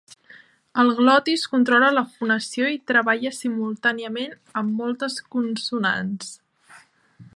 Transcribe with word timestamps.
El 0.83 0.87
glotis 0.99 1.43
controla 1.51 1.91
la 1.97 2.03
fonació 2.13 2.71
i 2.75 2.79
treballa 2.93 3.33
simultàniament 3.41 4.33
amb 4.63 4.75
moltes 4.81 5.19
consonants. 5.37 6.33